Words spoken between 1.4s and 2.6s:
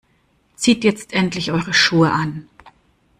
eure Schuhe an.